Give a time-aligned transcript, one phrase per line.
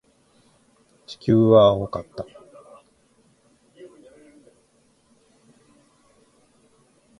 [1.05, 2.25] 地球は青かった。